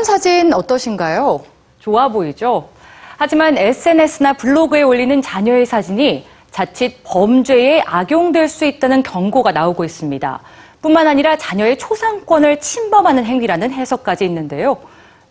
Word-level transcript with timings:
이런 0.00 0.04
사진 0.06 0.54
어떠신가요? 0.54 1.44
좋아 1.78 2.08
보이죠? 2.08 2.70
하지만 3.18 3.58
SNS나 3.58 4.32
블로그에 4.32 4.80
올리는 4.80 5.20
자녀의 5.20 5.66
사진이 5.66 6.24
자칫 6.50 7.02
범죄에 7.04 7.82
악용될 7.84 8.48
수 8.48 8.64
있다는 8.64 9.02
경고가 9.02 9.52
나오고 9.52 9.84
있습니다. 9.84 10.40
뿐만 10.80 11.06
아니라 11.06 11.36
자녀의 11.36 11.76
초상권을 11.76 12.60
침범하는 12.60 13.26
행위라는 13.26 13.72
해석까지 13.72 14.24
있는데요. 14.24 14.78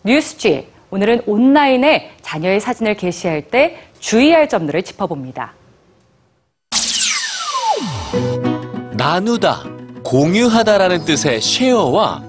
뉴스G, 0.04 0.68
오늘은 0.92 1.22
온라인에 1.26 2.12
자녀의 2.22 2.60
사진을 2.60 2.94
게시할 2.94 3.42
때 3.42 3.76
주의할 3.98 4.48
점들을 4.48 4.84
짚어봅니다. 4.84 5.52
나누다, 8.92 9.64
공유하다라는 10.04 11.04
뜻의 11.06 11.40
쉐어와 11.40 12.22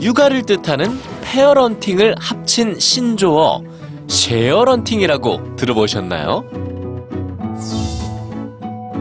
육아를 0.00 0.42
뜻하는 0.46 1.17
페어런팅을 1.28 2.14
합친 2.18 2.78
신조어 2.78 3.62
쉐어런팅이라고 4.08 5.56
들어보셨나요? 5.56 6.44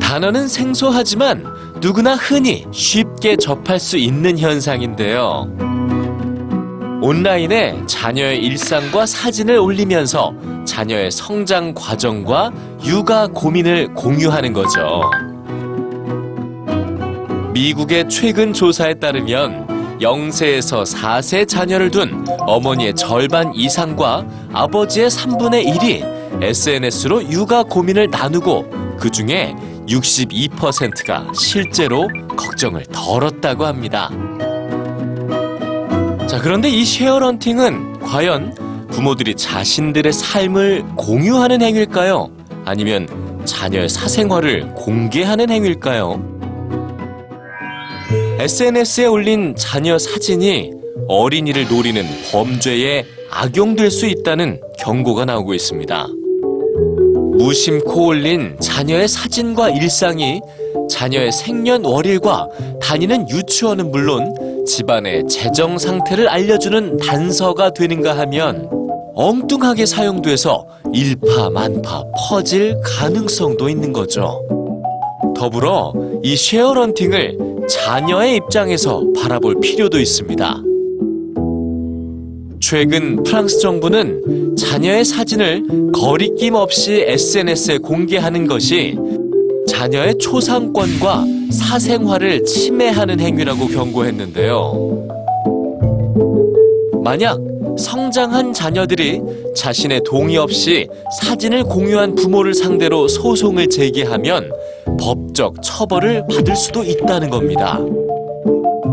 단어는 0.02 0.50
생소하지만 0.50 1.46
누구나 1.80 2.16
흔히 2.16 2.66
쉽게 2.72 3.38
접할 3.38 3.80
수 3.80 3.98
있는 3.98 4.38
현상인데요. 4.38 5.48
온라인에 7.02 7.86
자녀의 7.86 8.44
일상과 8.44 9.06
사진을 9.06 9.58
올리면서 9.58 10.34
자녀의 10.66 11.12
성장 11.12 11.74
과정과 11.74 12.52
육아 12.84 13.28
고민을 13.28 13.94
공유하는 13.94 14.52
거죠. 14.52 15.02
미국의 17.54 18.10
최근 18.10 18.52
조사에 18.52 18.96
따르면 18.96 19.77
0세에서 20.00 20.86
4세 20.86 21.48
자녀를 21.48 21.92
둔 21.92 22.26
어머니의 22.40 22.96
절반 22.96 23.54
이상과 23.54 24.26
아버지의 24.54 25.10
3분의 25.10 25.66
1이 25.66 26.44
SNS로 26.44 27.30
육아 27.32 27.64
고민을 27.64 28.10
나누고 28.10 28.98
그 29.00 29.10
중에 29.10 29.56
62%가 29.88 31.28
실제로 31.34 32.08
걱정을 32.36 32.86
덜었다고 32.92 33.66
합니다. 33.66 34.10
자, 36.28 36.42
그런데 36.42 36.70
이 36.70 36.84
쉐어런팅은 36.84 38.00
과연 38.00 38.88
부모들이 38.90 39.36
자신들의 39.36 40.12
삶을 40.12 40.84
공유하는 40.98 41.62
행위일까요? 41.62 42.30
아니면 42.66 43.08
자녀의 43.46 43.88
사생활을 43.88 44.74
공개하는 44.74 45.50
행위일까요? 45.50 46.37
SNS에 48.40 49.08
올린 49.08 49.56
자녀 49.56 49.98
사진이 49.98 50.72
어린이를 51.08 51.68
노리는 51.68 52.06
범죄에 52.32 53.04
악용될 53.32 53.90
수 53.90 54.06
있다는 54.06 54.62
경고가 54.78 55.26
나오고 55.26 55.56
있습니다. 55.56 56.08
무심코 57.40 58.06
올린 58.06 58.56
자녀의 58.60 59.08
사진과 59.08 59.72
일상이 59.72 60.40
자녀의 60.88 61.32
생년월일과 61.32 62.48
다니는 62.80 63.28
유치원은 63.28 63.90
물론 63.90 64.36
집안의 64.66 65.28
재정 65.28 65.80
상태를 65.80 66.30
알려주는 66.30 66.98
단서가 66.98 67.72
되는가 67.72 68.18
하면 68.20 68.70
엉뚱하게 69.16 69.88
사용돼서 69.88 70.68
일파만파 70.94 72.04
퍼질 72.16 72.80
가능성도 72.84 73.68
있는 73.68 73.92
거죠. 73.94 74.57
더불어 75.38 75.94
이 76.24 76.36
쉐어런팅을 76.36 77.38
자녀의 77.70 78.38
입장에서 78.38 79.04
바라볼 79.16 79.60
필요도 79.62 80.00
있습니다. 80.00 80.64
최근 82.60 83.24
프랑스 83.24 83.60
정부는 83.60 84.56
자녀의 84.56 85.06
사진을 85.06 85.92
거리낌 85.94 86.56
없이 86.56 87.04
SNS에 87.08 87.78
공개하는 87.78 88.48
것이 88.48 88.98
자녀의 89.68 90.18
초상권과 90.18 91.26
사생활을 91.52 92.44
침해하는 92.44 93.20
행위라고 93.20 93.68
경고했는데요. 93.68 95.08
만약 97.04 97.40
성장한 97.78 98.54
자녀들이 98.54 99.22
자신의 99.56 100.02
동의 100.06 100.38
없이 100.38 100.88
사진을 101.22 101.64
공유한 101.64 102.16
부모를 102.16 102.54
상대로 102.54 103.08
소송을 103.08 103.70
제기하면 103.70 104.52
법적 105.00 105.62
처벌을 105.62 106.24
받을 106.30 106.56
수도 106.56 106.84
있다는 106.84 107.30
겁니다. 107.30 107.80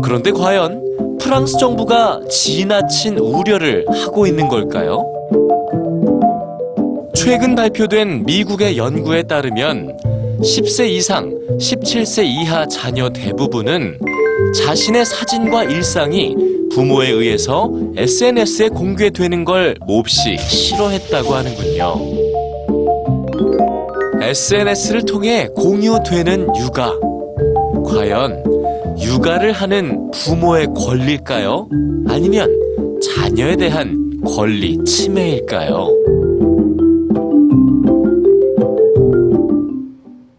그런데 0.03 0.31
과연 0.31 1.17
프랑스 1.19 1.57
정부가 1.57 2.21
지나친 2.29 3.17
우려를 3.17 3.85
하고 3.89 4.27
있는 4.27 4.47
걸까요? 4.47 5.11
최근 7.15 7.55
발표된 7.55 8.23
미국의 8.25 8.77
연구에 8.77 9.23
따르면 9.23 9.97
10세 10.41 10.89
이상, 10.89 11.33
17세 11.57 12.23
이하 12.25 12.67
자녀 12.67 13.09
대부분은 13.09 13.97
자신의 14.53 15.05
사진과 15.05 15.65
일상이 15.65 16.35
부모에 16.71 17.09
의해서 17.09 17.71
SNS에 17.95 18.69
공개되는 18.69 19.45
걸 19.45 19.75
몹시 19.85 20.37
싫어했다고 20.37 21.33
하는군요. 21.33 21.95
SNS를 24.21 25.03
통해 25.05 25.47
공유되는 25.55 26.47
육아. 26.57 26.91
과연 27.85 28.43
육아를 28.99 29.51
하는 29.51 30.09
부모의 30.11 30.67
권리일까요? 30.75 31.67
아니면 32.07 32.49
자녀에 33.01 33.55
대한 33.55 33.95
권리 34.25 34.83
침해일까요? 34.83 35.89